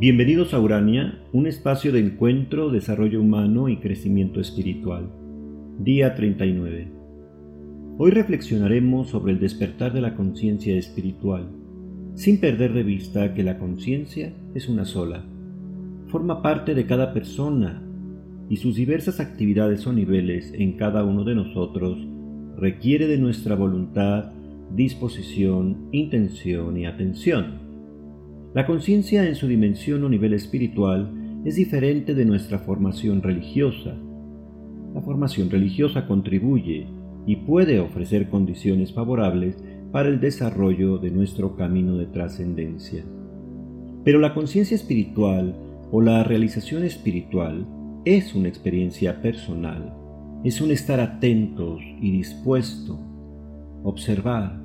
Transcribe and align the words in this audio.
Bienvenidos 0.00 0.54
a 0.54 0.58
Urania, 0.58 1.18
un 1.30 1.46
espacio 1.46 1.92
de 1.92 2.00
encuentro, 2.00 2.70
desarrollo 2.70 3.20
humano 3.20 3.68
y 3.68 3.80
crecimiento 3.80 4.40
espiritual. 4.40 5.10
Día 5.78 6.14
39. 6.14 6.88
Hoy 7.98 8.10
reflexionaremos 8.10 9.10
sobre 9.10 9.34
el 9.34 9.40
despertar 9.40 9.92
de 9.92 10.00
la 10.00 10.16
conciencia 10.16 10.74
espiritual, 10.78 11.50
sin 12.14 12.40
perder 12.40 12.72
de 12.72 12.82
vista 12.82 13.34
que 13.34 13.42
la 13.42 13.58
conciencia 13.58 14.32
es 14.54 14.70
una 14.70 14.86
sola. 14.86 15.22
Forma 16.06 16.40
parte 16.40 16.74
de 16.74 16.86
cada 16.86 17.12
persona 17.12 17.82
y 18.48 18.56
sus 18.56 18.76
diversas 18.76 19.20
actividades 19.20 19.86
o 19.86 19.92
niveles 19.92 20.54
en 20.54 20.78
cada 20.78 21.04
uno 21.04 21.24
de 21.24 21.34
nosotros 21.34 21.98
requiere 22.56 23.06
de 23.06 23.18
nuestra 23.18 23.54
voluntad, 23.54 24.32
disposición, 24.74 25.90
intención 25.92 26.78
y 26.78 26.86
atención. 26.86 27.69
La 28.52 28.66
conciencia 28.66 29.28
en 29.28 29.36
su 29.36 29.46
dimensión 29.46 30.02
o 30.02 30.08
nivel 30.08 30.34
espiritual 30.34 31.08
es 31.44 31.54
diferente 31.54 32.14
de 32.14 32.24
nuestra 32.24 32.58
formación 32.58 33.22
religiosa. 33.22 33.94
La 34.92 35.00
formación 35.02 35.50
religiosa 35.50 36.08
contribuye 36.08 36.88
y 37.26 37.36
puede 37.36 37.78
ofrecer 37.78 38.28
condiciones 38.28 38.92
favorables 38.92 39.56
para 39.92 40.08
el 40.08 40.18
desarrollo 40.18 40.98
de 40.98 41.12
nuestro 41.12 41.54
camino 41.54 41.96
de 41.96 42.06
trascendencia. 42.06 43.04
Pero 44.02 44.18
la 44.18 44.34
conciencia 44.34 44.74
espiritual 44.74 45.54
o 45.92 46.00
la 46.00 46.24
realización 46.24 46.82
espiritual 46.82 47.64
es 48.04 48.34
una 48.34 48.48
experiencia 48.48 49.22
personal, 49.22 49.94
es 50.42 50.60
un 50.60 50.72
estar 50.72 50.98
atentos 50.98 51.80
y 52.00 52.10
dispuesto, 52.10 52.98
observar, 53.84 54.60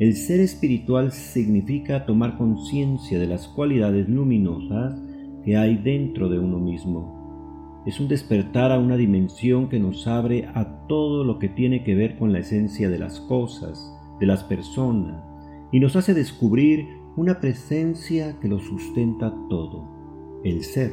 el 0.00 0.16
ser 0.16 0.40
espiritual 0.40 1.12
significa 1.12 2.04
tomar 2.04 2.36
conciencia 2.36 3.18
de 3.18 3.28
las 3.28 3.46
cualidades 3.46 4.08
luminosas 4.08 5.00
que 5.44 5.56
hay 5.56 5.76
dentro 5.76 6.28
de 6.28 6.38
uno 6.38 6.58
mismo. 6.58 7.82
Es 7.86 8.00
un 8.00 8.08
despertar 8.08 8.72
a 8.72 8.78
una 8.78 8.96
dimensión 8.96 9.68
que 9.68 9.78
nos 9.78 10.06
abre 10.08 10.48
a 10.54 10.86
todo 10.88 11.22
lo 11.22 11.38
que 11.38 11.48
tiene 11.48 11.84
que 11.84 11.94
ver 11.94 12.18
con 12.18 12.32
la 12.32 12.40
esencia 12.40 12.88
de 12.88 12.98
las 12.98 13.20
cosas, 13.20 13.94
de 14.18 14.26
las 14.26 14.42
personas, 14.42 15.22
y 15.70 15.78
nos 15.78 15.94
hace 15.94 16.12
descubrir 16.12 16.88
una 17.16 17.40
presencia 17.40 18.40
que 18.40 18.48
lo 18.48 18.58
sustenta 18.58 19.32
todo, 19.48 20.40
el 20.42 20.64
ser, 20.64 20.92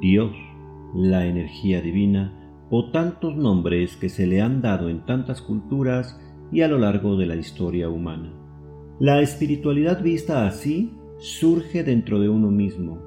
Dios, 0.00 0.34
la 0.94 1.26
energía 1.26 1.80
divina, 1.80 2.32
o 2.70 2.90
tantos 2.90 3.36
nombres 3.36 3.96
que 3.96 4.08
se 4.08 4.26
le 4.26 4.40
han 4.40 4.62
dado 4.62 4.88
en 4.88 5.04
tantas 5.06 5.42
culturas 5.42 6.18
y 6.52 6.62
a 6.62 6.68
lo 6.68 6.78
largo 6.78 7.16
de 7.16 7.26
la 7.26 7.36
historia 7.36 7.88
humana. 7.88 8.32
La 8.98 9.20
espiritualidad 9.20 10.02
vista 10.02 10.46
así 10.46 10.92
surge 11.18 11.84
dentro 11.84 12.20
de 12.20 12.28
uno 12.28 12.50
mismo 12.50 12.98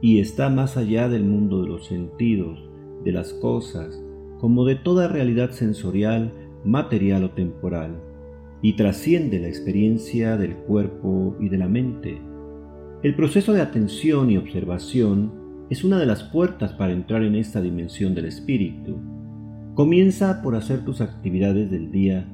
y 0.00 0.20
está 0.20 0.48
más 0.48 0.76
allá 0.76 1.08
del 1.08 1.24
mundo 1.24 1.62
de 1.62 1.68
los 1.68 1.86
sentidos, 1.86 2.58
de 3.04 3.12
las 3.12 3.32
cosas, 3.34 4.02
como 4.40 4.64
de 4.64 4.76
toda 4.76 5.08
realidad 5.08 5.50
sensorial, 5.50 6.32
material 6.64 7.24
o 7.24 7.30
temporal, 7.30 8.00
y 8.62 8.74
trasciende 8.74 9.38
la 9.38 9.48
experiencia 9.48 10.36
del 10.36 10.56
cuerpo 10.56 11.36
y 11.40 11.48
de 11.48 11.58
la 11.58 11.68
mente. 11.68 12.20
El 13.02 13.14
proceso 13.14 13.52
de 13.52 13.60
atención 13.60 14.30
y 14.30 14.36
observación 14.36 15.32
es 15.70 15.84
una 15.84 15.98
de 15.98 16.06
las 16.06 16.24
puertas 16.24 16.72
para 16.72 16.92
entrar 16.92 17.22
en 17.22 17.36
esta 17.36 17.60
dimensión 17.60 18.14
del 18.14 18.24
espíritu. 18.24 18.98
Comienza 19.74 20.42
por 20.42 20.56
hacer 20.56 20.84
tus 20.84 21.00
actividades 21.00 21.70
del 21.70 21.92
día 21.92 22.26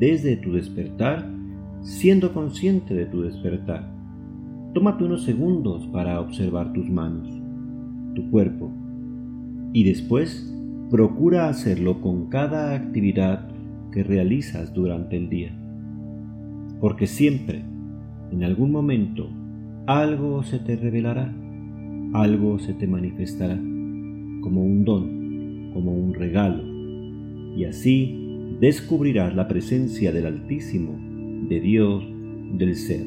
desde 0.00 0.36
tu 0.36 0.54
despertar, 0.54 1.30
siendo 1.82 2.32
consciente 2.32 2.94
de 2.94 3.04
tu 3.04 3.20
despertar. 3.20 3.86
Tómate 4.72 5.04
unos 5.04 5.24
segundos 5.24 5.86
para 5.88 6.20
observar 6.20 6.72
tus 6.72 6.88
manos, 6.88 7.28
tu 8.14 8.30
cuerpo, 8.30 8.72
y 9.74 9.84
después 9.84 10.56
procura 10.90 11.48
hacerlo 11.48 12.00
con 12.00 12.30
cada 12.30 12.74
actividad 12.74 13.46
que 13.92 14.02
realizas 14.02 14.72
durante 14.72 15.18
el 15.18 15.28
día. 15.28 15.54
Porque 16.80 17.06
siempre, 17.06 17.62
en 18.32 18.42
algún 18.42 18.72
momento, 18.72 19.28
algo 19.86 20.42
se 20.42 20.60
te 20.60 20.76
revelará, 20.76 21.30
algo 22.14 22.58
se 22.58 22.72
te 22.72 22.86
manifestará, 22.86 23.56
como 23.56 24.64
un 24.64 24.84
don, 24.84 25.72
como 25.74 25.92
un 25.92 26.14
regalo, 26.14 26.64
y 27.54 27.64
así 27.64 28.29
descubrirás 28.60 29.34
la 29.34 29.48
presencia 29.48 30.12
del 30.12 30.26
Altísimo, 30.26 30.98
de 31.48 31.60
Dios, 31.60 32.04
del 32.58 32.76
Ser. 32.76 33.06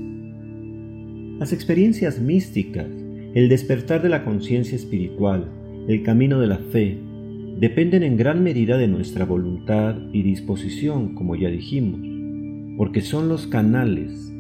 Las 1.37 1.53
experiencias 1.53 2.19
místicas, 2.19 2.87
el 3.35 3.49
despertar 3.49 4.01
de 4.01 4.09
la 4.09 4.25
conciencia 4.25 4.75
espiritual, 4.75 5.51
el 5.87 6.01
camino 6.01 6.39
de 6.39 6.47
la 6.47 6.57
fe, 6.57 6.97
dependen 7.59 8.01
en 8.01 8.17
gran 8.17 8.41
medida 8.41 8.77
de 8.77 8.87
nuestra 8.87 9.25
voluntad 9.25 9.95
y 10.11 10.23
disposición, 10.23 11.13
como 11.13 11.35
ya 11.35 11.49
dijimos, 11.49 12.01
porque 12.75 13.01
son 13.01 13.29
los 13.29 13.45
canales 13.45 14.33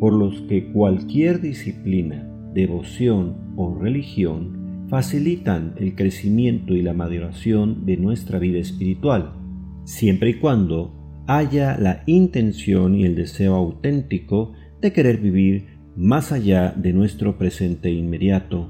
por 0.00 0.14
los 0.14 0.40
que 0.42 0.72
cualquier 0.72 1.42
disciplina, 1.42 2.26
devoción 2.54 3.36
o 3.56 3.78
religión 3.78 4.86
facilitan 4.88 5.74
el 5.76 5.94
crecimiento 5.94 6.74
y 6.74 6.80
la 6.80 6.94
maduración 6.94 7.84
de 7.84 7.98
nuestra 7.98 8.38
vida 8.38 8.60
espiritual 8.60 9.34
siempre 9.88 10.28
y 10.28 10.34
cuando 10.34 11.24
haya 11.26 11.78
la 11.78 12.02
intención 12.04 12.94
y 12.94 13.04
el 13.04 13.14
deseo 13.14 13.54
auténtico 13.54 14.52
de 14.82 14.92
querer 14.92 15.16
vivir 15.16 15.78
más 15.96 16.30
allá 16.30 16.74
de 16.76 16.92
nuestro 16.92 17.38
presente 17.38 17.90
inmediato, 17.90 18.68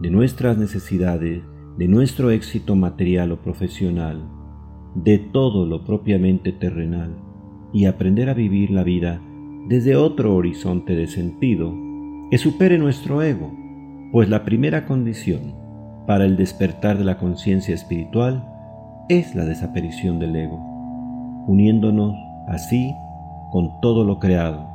de 0.00 0.10
nuestras 0.10 0.56
necesidades, 0.56 1.42
de 1.76 1.88
nuestro 1.88 2.30
éxito 2.30 2.76
material 2.76 3.32
o 3.32 3.42
profesional, 3.42 4.30
de 4.94 5.18
todo 5.18 5.66
lo 5.66 5.84
propiamente 5.84 6.52
terrenal, 6.52 7.16
y 7.72 7.86
aprender 7.86 8.30
a 8.30 8.34
vivir 8.34 8.70
la 8.70 8.84
vida 8.84 9.20
desde 9.68 9.96
otro 9.96 10.36
horizonte 10.36 10.94
de 10.94 11.08
sentido 11.08 11.74
que 12.30 12.38
supere 12.38 12.78
nuestro 12.78 13.22
ego, 13.22 13.52
pues 14.12 14.28
la 14.28 14.44
primera 14.44 14.86
condición 14.86 15.52
para 16.06 16.24
el 16.24 16.36
despertar 16.36 16.96
de 16.96 17.04
la 17.04 17.18
conciencia 17.18 17.74
espiritual 17.74 18.53
es 19.08 19.34
la 19.34 19.44
desaparición 19.44 20.18
del 20.18 20.34
ego, 20.34 20.56
uniéndonos 21.46 22.16
así 22.48 22.94
con 23.50 23.80
todo 23.80 24.04
lo 24.04 24.18
creado, 24.18 24.66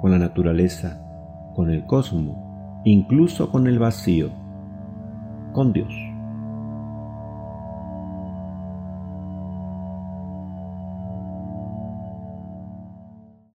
con 0.00 0.10
la 0.10 0.18
naturaleza, 0.18 1.00
con 1.54 1.70
el 1.70 1.86
cosmos, 1.86 2.36
incluso 2.84 3.50
con 3.50 3.66
el 3.66 3.78
vacío, 3.78 4.30
con 5.52 5.72
Dios. 5.72 6.09